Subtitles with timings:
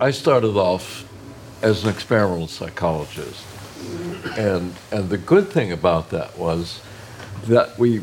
[0.00, 1.06] I started off
[1.60, 3.44] as an experimental psychologist.
[4.38, 6.80] And, and the good thing about that was
[7.44, 8.02] that we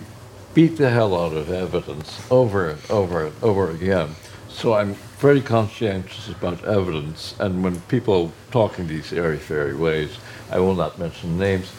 [0.53, 4.09] beat the hell out of evidence over and over and over again.
[4.47, 7.33] So I'm very conscientious about evidence.
[7.39, 10.19] And when people talk in these airy fairy ways,
[10.51, 11.71] I will not mention names,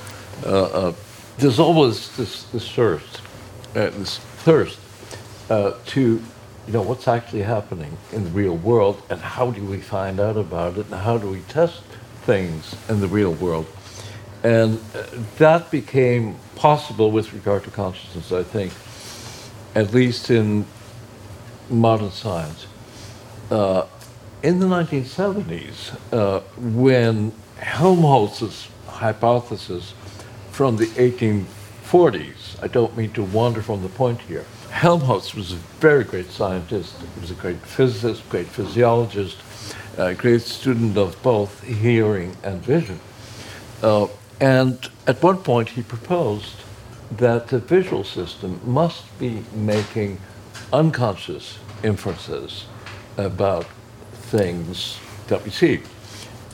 [0.44, 0.92] uh, uh,
[1.38, 3.20] there's always this, this thirst,
[3.76, 4.80] uh, this thirst
[5.48, 6.20] uh, to
[6.68, 10.36] you know what's actually happening in the real world and how do we find out
[10.36, 11.80] about it and how do we test
[12.26, 13.66] things in the real world.
[14.42, 15.04] And uh,
[15.38, 18.72] that became possible with regard to consciousness i think
[19.74, 20.66] at least in
[21.70, 22.66] modern science.
[23.50, 23.86] Uh,
[24.42, 29.94] in the 1970s uh, when helmholtz's hypothesis
[30.50, 35.56] from the 1840s i don't mean to wander from the point here Helmholtz was a
[35.80, 36.94] very great scientist.
[37.14, 39.38] He was a great physicist, great physiologist,
[39.96, 43.00] a great student of both hearing and vision.
[43.82, 44.06] Uh,
[44.40, 46.56] and at one point, he proposed
[47.10, 50.20] that the visual system must be making
[50.72, 52.66] unconscious inferences
[53.16, 53.66] about
[54.12, 55.80] things that we see,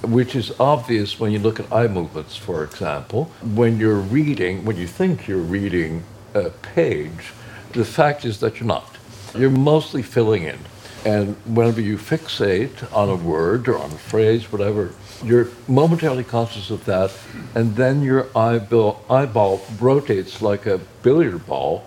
[0.02, 3.24] which is obvious when you look at eye movements, for example.
[3.42, 7.32] When you're reading, when you think you're reading a page,
[7.74, 8.96] the fact is that you're not.
[9.36, 10.58] You're mostly filling in.
[11.04, 16.70] And whenever you fixate on a word or on a phrase, whatever, you're momentarily conscious
[16.70, 17.12] of that,
[17.54, 21.84] and then your eyeball, eyeball rotates like a billiard ball,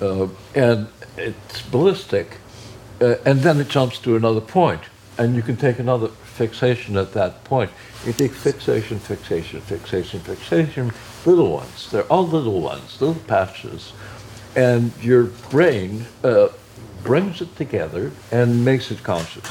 [0.00, 2.38] uh, and it's ballistic,
[3.00, 4.82] uh, and then it jumps to another point,
[5.18, 7.70] and you can take another fixation at that point.
[8.06, 10.92] You take fixation, fixation, fixation, fixation,
[11.26, 11.90] little ones.
[11.90, 13.92] They're all little ones, little patches
[14.56, 16.48] and your brain uh,
[17.02, 19.44] brings it together and makes it conscious.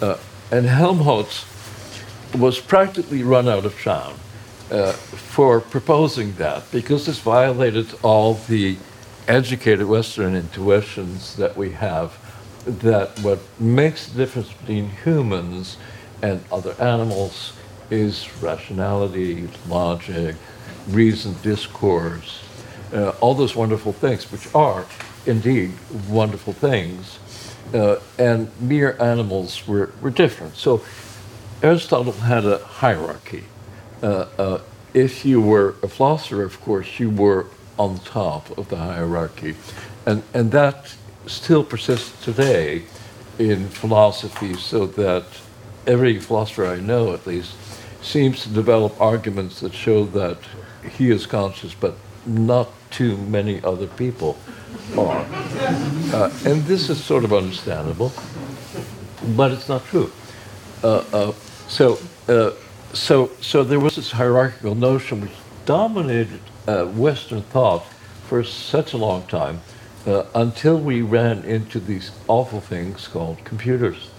[0.00, 0.18] Uh,
[0.50, 1.44] and Helmholtz
[2.34, 4.14] was practically run out of town
[4.70, 8.76] uh, for proposing that because this violated all the
[9.28, 12.18] educated Western intuitions that we have
[12.64, 15.76] that what makes the difference between humans
[16.22, 17.52] and other animals
[17.90, 20.36] is rationality, logic,
[20.88, 22.42] reasoned discourse,
[22.92, 24.86] uh, all those wonderful things, which are
[25.26, 25.72] indeed
[26.08, 27.18] wonderful things.
[27.72, 30.54] Uh, and mere animals were, were different.
[30.56, 30.82] So
[31.62, 33.44] Aristotle had a hierarchy.
[34.02, 34.60] Uh, uh,
[34.92, 37.46] if you were a philosopher, of course, you were
[37.78, 39.54] on top of the hierarchy.
[40.04, 40.94] And, and that
[41.26, 42.82] still persists today
[43.38, 45.24] in philosophy, so that
[45.86, 47.54] every philosopher I know, at least,
[48.02, 50.38] seems to develop arguments that show that
[50.98, 51.94] he is conscious, but
[52.26, 54.36] not too many other people
[54.96, 55.24] are.
[56.12, 58.12] Uh, and this is sort of understandable,
[59.36, 60.12] but it's not true.
[60.82, 61.32] Uh, uh,
[61.68, 61.98] so,
[62.28, 62.50] uh,
[62.92, 65.32] so, so there was this hierarchical notion which
[65.64, 67.84] dominated uh, Western thought
[68.28, 69.60] for such a long time
[70.06, 74.10] uh, until we ran into these awful things called computers.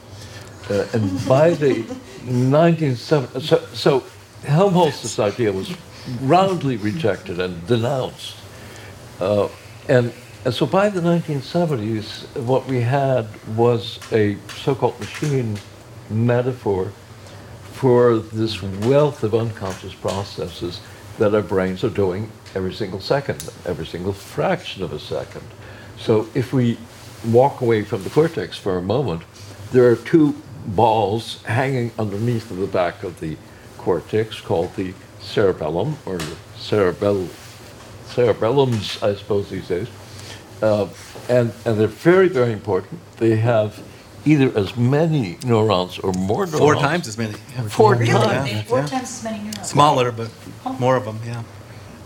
[0.69, 1.83] and by the
[2.23, 4.03] 1970s, so, so
[4.45, 5.75] Helmholtz's idea was
[6.21, 8.37] roundly rejected and denounced.
[9.23, 9.47] Uh,
[9.87, 10.11] and,
[10.43, 13.25] and so by the 1970s, what we had
[13.55, 15.57] was a so called machine
[16.09, 16.91] metaphor
[17.71, 20.81] for this wealth of unconscious processes
[21.19, 25.47] that our brains are doing every single second, every single fraction of a second.
[25.97, 26.77] So if we
[27.25, 29.21] walk away from the cortex for a moment,
[29.71, 30.35] there are two
[30.65, 33.37] balls hanging underneath of the back of the
[33.77, 37.29] cortex called the cerebellum or the cerebellum
[38.15, 39.87] cerebellums, I suppose these days.
[40.61, 40.87] Uh,
[41.29, 42.99] and, and they're very, very important.
[43.17, 43.81] They have
[44.25, 46.57] either as many neurons or more neurons.
[46.59, 47.33] Four times as many.
[47.69, 48.11] Four Really?
[48.11, 48.51] times.
[48.51, 49.67] They- Four times as many neurons.
[49.67, 50.29] Smaller, but
[50.79, 51.43] more of them, yeah.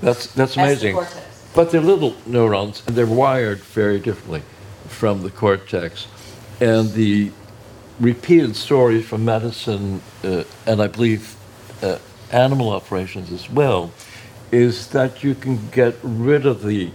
[0.01, 1.21] That's, that's As the amazing.
[1.53, 4.41] But they're little neurons, and they're wired very differently
[4.87, 6.07] from the cortex.
[6.59, 7.31] And the
[7.99, 11.35] repeated stories from medicine, uh, and I believe
[11.81, 11.97] uh,
[12.31, 13.91] animal operations as well,
[14.51, 16.91] is that you can get rid of the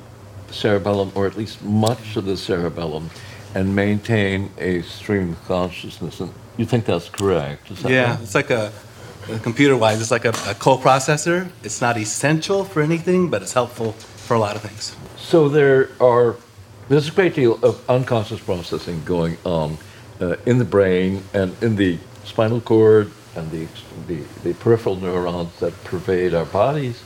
[0.51, 3.11] cerebellum, or at least much of the cerebellum,
[3.55, 6.21] and maintain a stream of consciousness.
[6.21, 7.69] And you think that's correct?
[7.83, 8.23] That Yeah, right?
[8.23, 8.73] it's like a,
[9.43, 11.51] computer wise, it's like a, a coprocessor.
[11.63, 14.97] It's not essential for anything, but it's helpful for a lot of things.
[15.17, 16.37] So there are
[16.89, 19.79] there's a great deal of unconscious processing going on
[20.21, 23.67] uh, in the brain and in the spinal cord and the,
[24.09, 27.03] the, the peripheral neurons that pervade our bodies.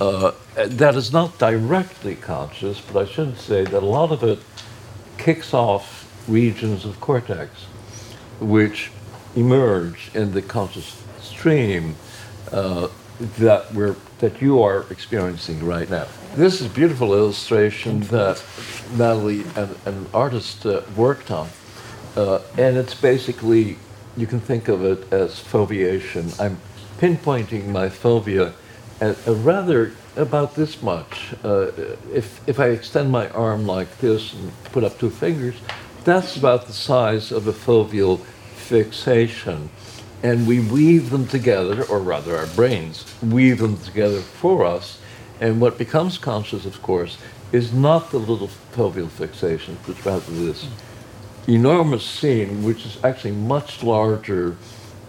[0.00, 4.38] Uh, that is not directly conscious, but I should say that a lot of it
[5.18, 7.50] kicks off regions of cortex,
[8.40, 8.90] which
[9.36, 11.96] emerge in the conscious stream
[12.50, 12.88] uh,
[13.38, 16.06] that we're that you are experiencing right now.
[16.34, 18.42] This is a beautiful illustration that
[18.96, 21.48] Natalie, an, an artist, uh, worked on,
[22.16, 23.76] uh, and it's basically
[24.16, 26.32] you can think of it as foveation.
[26.38, 26.58] I'm
[26.98, 28.52] pinpointing my fovea
[29.00, 31.34] a rather about this much.
[31.42, 31.70] Uh,
[32.12, 35.54] if if I extend my arm like this and put up two fingers,
[36.04, 38.20] that's about the size of a foveal
[38.54, 39.70] fixation
[40.22, 45.00] and we weave them together, or rather, our brains weave them together for us.
[45.40, 47.16] And what becomes conscious, of course,
[47.52, 50.68] is not the little foveal fixation, but rather this
[51.48, 54.56] enormous scene, which is actually much larger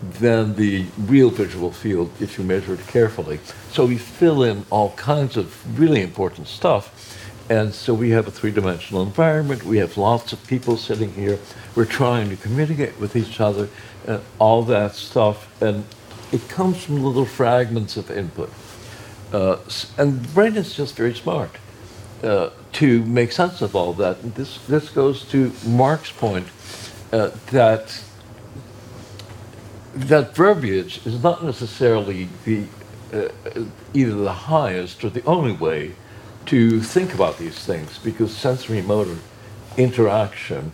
[0.01, 3.39] than the real visual field if you measure it carefully.
[3.71, 7.17] So we fill in all kinds of really important stuff.
[7.49, 9.63] And so we have a three dimensional environment.
[9.63, 11.37] We have lots of people sitting here.
[11.75, 13.67] We're trying to communicate with each other
[14.07, 15.61] and all that stuff.
[15.61, 15.85] And
[16.31, 18.51] it comes from little fragments of input.
[19.33, 19.57] Uh,
[19.97, 21.51] and the brain is just very smart
[22.23, 24.21] uh, to make sense of all that.
[24.21, 26.47] And this, this goes to Mark's point
[27.11, 28.01] uh, that
[29.93, 32.65] that verbiage is not necessarily the
[33.13, 33.27] uh,
[33.93, 35.93] either the highest or the only way
[36.45, 39.17] to think about these things because sensory motor
[39.77, 40.71] interaction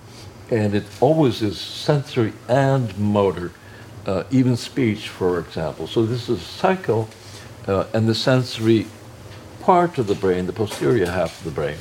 [0.50, 3.52] and it always is sensory and motor,
[4.06, 5.88] uh, even speech, for example.
[5.88, 7.10] So this is a cycle,
[7.68, 8.88] uh, and the sensory
[9.62, 11.78] part of the brain, the posterior half of the brain,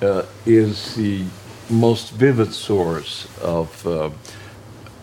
[0.00, 1.24] uh, is the
[1.68, 4.10] most vivid source of uh,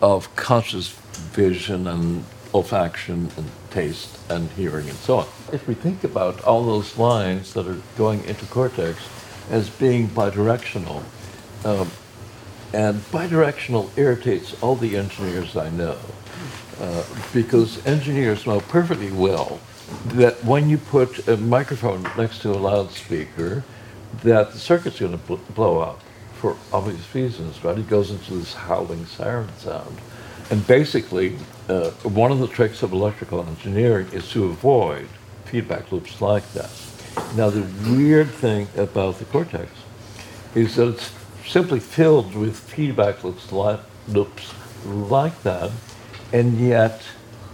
[0.02, 5.26] of conscious vision and olfaction and taste and hearing and so on.
[5.52, 8.98] If we think about all those lines that are going into cortex
[9.50, 11.02] as being bidirectional,
[11.64, 11.86] uh,
[12.72, 15.98] and bidirectional irritates all the engineers I know
[16.80, 19.60] uh, because engineers know perfectly well
[20.06, 23.62] that when you put a microphone next to a loudspeaker,
[24.22, 26.00] that the circuit's going to bl- blow up
[26.34, 27.78] for obvious reasons, right?
[27.78, 29.98] It goes into this howling siren sound.
[30.50, 31.36] And basically,
[31.68, 35.08] uh, one of the tricks of electrical engineering is to avoid
[35.46, 36.70] feedback loops like that.
[37.36, 39.70] Now, the weird thing about the cortex
[40.54, 41.12] is that it's
[41.46, 44.52] simply filled with feedback loops like, loops
[44.84, 45.70] like that,
[46.32, 47.02] and yet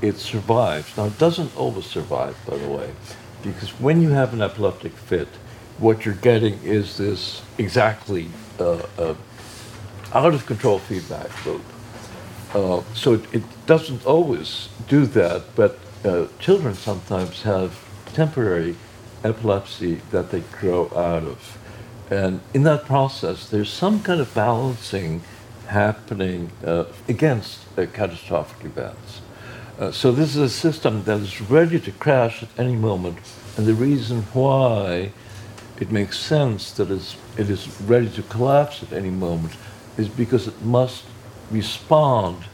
[0.03, 0.97] it survives.
[0.97, 2.91] Now, it doesn't always survive, by the way,
[3.43, 5.29] because when you have an epileptic fit,
[5.79, 8.29] what you're getting is this exactly
[8.59, 9.15] uh, uh,
[10.13, 11.63] out of control feedback loop.
[12.55, 17.79] Uh, so it, it, doesn't always do that, but uh, children sometimes have
[18.13, 18.75] temporary
[19.23, 21.59] epilepsy that they grow out of.
[22.11, 25.23] And in that process, there's some kind of balancing
[25.69, 29.21] happening uh, against uh, catastrophic events.
[29.79, 33.19] Uh, so this is a system that is ready to crash at any moment,
[33.57, 35.13] and the reason why
[35.79, 39.55] it makes sense that it is ready to collapse at any moment
[39.97, 41.05] is because it must
[41.51, 42.45] respond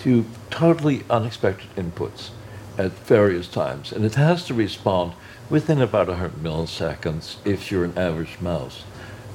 [0.00, 2.30] to totally unexpected inputs
[2.76, 5.12] at various times, and it has to respond
[5.50, 8.84] within about 100 milliseconds if you're an average mouse.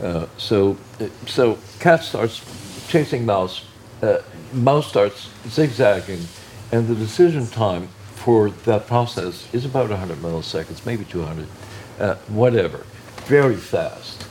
[0.01, 0.77] Uh, so,
[1.25, 2.43] so cat starts
[2.87, 3.65] chasing mouse,
[4.01, 4.19] uh,
[4.53, 6.25] mouse starts zigzagging,
[6.71, 11.47] and the decision time for that process is about 100 milliseconds, maybe 200,
[11.99, 12.85] uh, whatever,
[13.25, 14.27] very fast.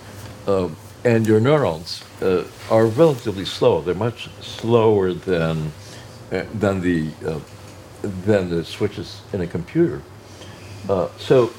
[1.04, 3.80] Uh, and your neurons uh, are relatively slow.
[3.80, 5.72] They're much slower than
[6.30, 7.10] than the
[8.02, 10.02] than the switches in a computer.
[11.18, 11.52] so,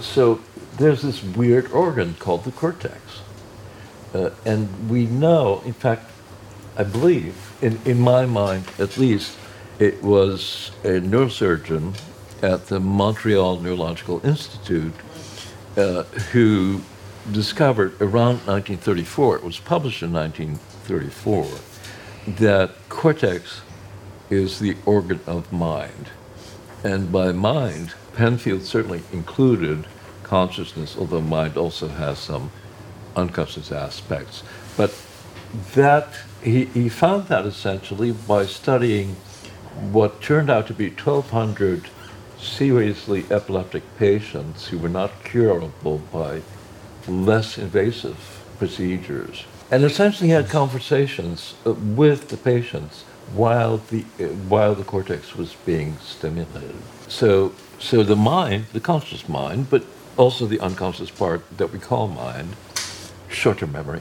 [0.00, 0.40] so
[0.76, 3.20] there's this weird organ called the cortex
[4.14, 6.10] uh, and we know, in fact,
[6.76, 9.36] I believe, in, in my mind at least,
[9.78, 11.94] it was a neurosurgeon
[12.42, 14.94] at the Montreal Neurological Institute
[15.76, 16.80] uh, who
[17.32, 21.46] discovered around 1934, it was published in 1934,
[22.36, 23.62] that cortex
[24.30, 26.10] is the organ of mind.
[26.84, 29.86] And by mind, Penfield certainly included
[30.22, 32.50] consciousness, although mind also has some
[33.16, 34.42] unconscious aspects.
[34.76, 34.94] But
[35.74, 36.08] that
[36.42, 39.16] he, he found that essentially by studying
[39.92, 41.88] what turned out to be 1,200
[42.38, 46.42] seriously epileptic patients who were not curable by
[47.08, 48.16] less invasive
[48.58, 49.44] procedures.
[49.70, 55.54] And essentially had conversations uh, with the patients while the, uh, while the cortex was
[55.66, 56.76] being stimulated.
[57.08, 59.84] So, so the mind, the conscious mind, but
[60.16, 62.56] also the unconscious part that we call mind,
[63.28, 64.00] short-term memory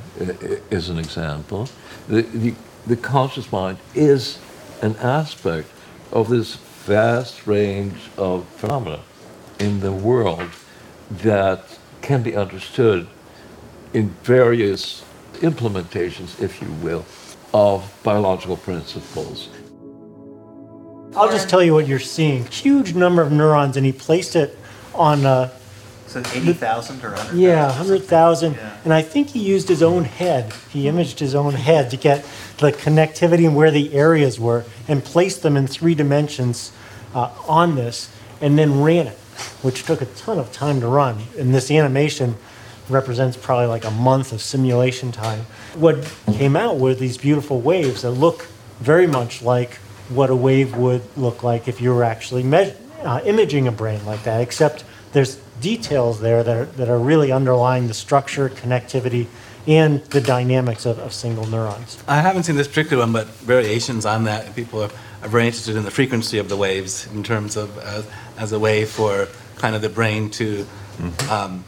[0.71, 1.69] is an example.
[2.07, 4.39] The, the, the conscious mind is
[4.81, 5.69] an aspect
[6.11, 9.01] of this vast range of phenomena
[9.59, 10.49] in the world
[11.11, 11.76] that
[12.07, 13.05] can be understood
[13.93, 15.03] in various
[15.41, 17.05] implementations, if you will,
[17.53, 19.49] of biological principles.
[21.17, 22.45] I'll just tell you what you're seeing.
[22.45, 24.57] Huge number of neurons, and he placed it
[24.95, 25.49] on, uh,
[26.07, 27.39] So 80,000 or 100,000?
[27.39, 28.53] yeah, 100,000.
[28.53, 28.77] Yeah.
[28.85, 30.53] And I think he used his own head.
[30.71, 32.25] He imaged his own head to get
[32.59, 36.71] the connectivity and where the areas were and placed them in three dimensions
[37.13, 38.09] uh, on this
[38.39, 39.17] and then ran it,
[39.61, 41.23] which took a ton of time to run.
[41.37, 42.35] And this animation
[42.89, 45.45] represents probably like a month of simulation time.
[45.75, 48.47] What came out were these beautiful waves that look
[48.79, 49.75] very much like
[50.09, 54.05] what a wave would look like if you were actually me- uh, imaging a brain
[54.05, 59.27] like that, except there's details there that are, that are really underlying the structure, connectivity,
[59.65, 62.01] and the dynamics of, of single neurons.
[62.07, 64.55] I haven't seen this particular one, but variations on that.
[64.55, 64.89] People are,
[65.21, 68.03] are very interested in the frequency of the waves in terms of uh,
[68.37, 70.65] as a way for kind of the brain to
[71.29, 71.63] um,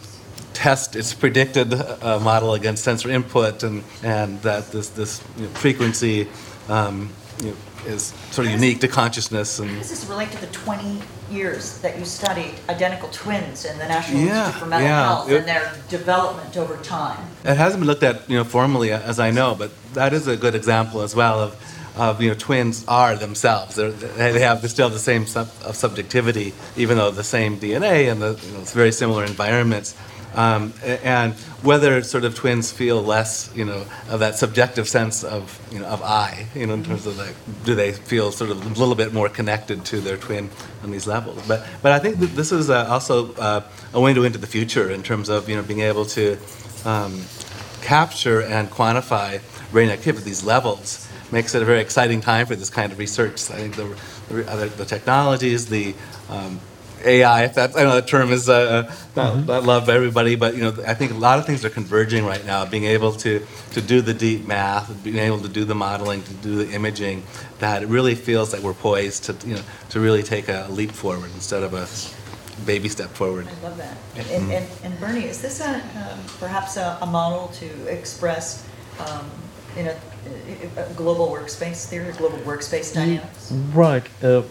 [0.54, 5.50] test its predicted uh, model against sensor input, and, and that this, this you know,
[5.52, 6.28] frequency
[6.68, 7.10] um,
[7.42, 7.56] you know,
[7.88, 9.58] is sort of unique to consciousness.
[9.60, 11.00] How does this relate to the 20
[11.32, 15.04] years that you studied identical twins in the National Yeah, Institute for Mental yeah.
[15.06, 17.18] Health It- and their development over time?
[17.46, 20.36] It hasn't been looked at, you know, formally, as I know, but that is a
[20.36, 21.56] good example as well of,
[22.00, 23.76] of you know, twins are themselves.
[23.76, 28.22] They're, they have still the same sub, of subjectivity, even though the same DNA and
[28.22, 29.98] the you know, very similar environments.
[30.34, 35.60] Um, and whether sort of twins feel less, you know, of that subjective sense of,
[35.72, 38.64] you know, of I, you know, in terms of like, do they feel sort of
[38.64, 40.50] a little bit more connected to their twin
[40.84, 41.46] on these levels?
[41.48, 43.64] But, but I think that this is uh, also uh,
[43.94, 46.38] a window into the future in terms of, you know, being able to
[46.86, 47.24] um,
[47.82, 49.42] capture and quantify
[49.72, 53.00] brain activity at these levels makes it a very exciting time for this kind of
[53.00, 53.34] research.
[53.52, 53.96] I think the,
[54.30, 55.96] the, other- the technologies, the
[56.30, 56.60] um,
[57.06, 60.56] AI, if that, I know that term is uh, not, not loved by everybody, but
[60.56, 62.66] you know, I think a lot of things are converging right now.
[62.66, 66.34] Being able to, to do the deep math, being able to do the modeling, to
[66.36, 67.24] do the imaging,
[67.60, 70.92] that it really feels like we're poised to, you know, to really take a leap
[70.92, 71.88] forward instead of a
[72.66, 73.48] baby step forward.
[73.48, 73.98] I love that.
[74.18, 78.68] And, and, and Bernie, is this a, um, perhaps a, a model to express,
[79.00, 79.30] um,
[79.80, 79.96] you know,
[80.78, 83.52] a a global workspace theory, global workspace dynamics?
[83.74, 84.06] Right.
[84.22, 84.44] Uh,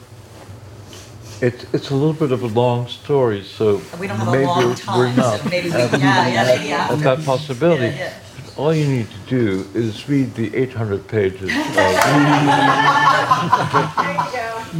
[1.41, 4.47] it's it's a little bit of a long story, so We don't have a maybe
[4.47, 7.85] long we're not so maybe we, having yeah, yeah, maybe at that possibility.
[7.85, 8.57] Yeah, yeah.
[8.57, 11.53] All you need to do is read the 800 pages of,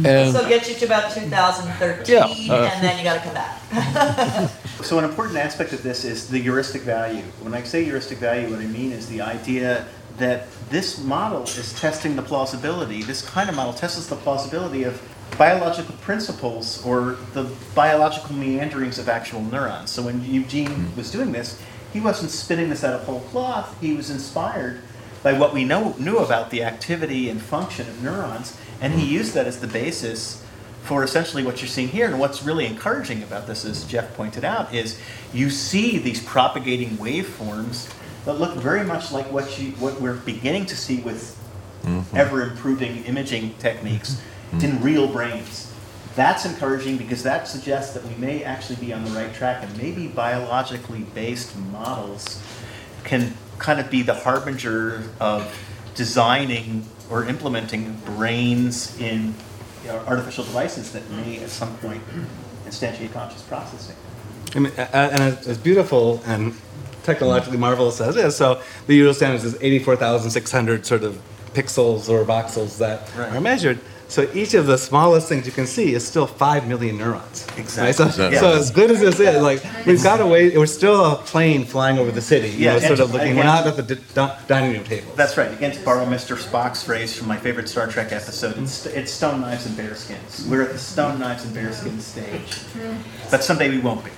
[0.05, 4.51] and So get you to about 2013, Yeah, uh, and then you gotta come back.
[4.81, 7.23] So an important aspect of this is the heuristic value.
[7.41, 9.85] When I say heuristic value, what I mean is the idea
[10.19, 15.01] that this model is testing the plausibility, this kind of model tests the plausibility of
[15.37, 19.89] biological principles or the biological meanderings of actual neurons.
[19.89, 20.97] So when Eugene hmm.
[20.97, 21.61] was doing this,
[21.93, 23.79] he wasn't spinning this out of whole cloth.
[23.81, 24.81] He was inspired
[25.23, 29.13] by what we know knew about the activity and function of neurons, and he hmm.
[29.13, 30.43] used that as the basis
[30.83, 32.07] for essentially what you're seeing here.
[32.07, 34.99] And what's really encouraging about this, as Jeff pointed out, is
[35.33, 37.93] you see these propagating waveforms
[38.25, 41.37] that look very much like what you what we're beginning to see with
[41.83, 42.17] mm-hmm.
[42.17, 44.21] ever improving imaging techniques
[44.51, 44.65] mm-hmm.
[44.65, 45.71] in real brains.
[46.15, 49.77] That's encouraging because that suggests that we may actually be on the right track and
[49.77, 52.41] maybe biologically based models
[53.03, 55.57] can kind of be the harbinger of
[55.95, 59.33] designing or implementing brains in
[59.83, 62.01] you know, artificial devices that may at some point
[62.65, 63.95] instantiate conscious processing.
[64.55, 66.53] I mean, a- a- and as as beautiful and
[67.03, 71.19] technologically marvelous as it is, so the Euro standards is 84,600 sort of
[71.53, 73.33] pixels or voxels that Right.
[73.33, 73.79] are measured.
[74.07, 77.45] So each of the smallest things you can see is still 5 million neurons.
[77.49, 77.59] right?
[77.59, 77.93] Exactly.
[78.11, 78.39] So, Yeah.
[78.39, 81.63] so as good as this is, like, we've got a way, we're still a plane
[81.63, 84.35] flying over the city, you Yeah, know, sort of looking, we're not at the di-
[84.47, 85.11] dining room table.
[85.15, 85.51] That's right.
[85.53, 86.35] Again, to borrow Mr.
[86.35, 90.47] Spock's phrase from my favorite Star Trek episode, it's, it's stone knives and bearskins.
[90.47, 92.61] We're at the stone knives and bearskins stage.
[93.29, 94.09] But someday we won't be.